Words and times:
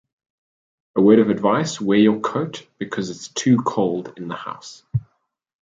A 0.95 1.01
word 1.03 1.19
of 1.19 1.29
advice, 1.29 1.79
wear 1.79 1.99
your 1.99 2.19
coat 2.21 2.65
because 2.79 3.11
it's 3.11 3.27
too 3.27 3.57
cold 3.59 4.11
in 4.17 4.29
the 4.29 4.35
house. 4.35 4.81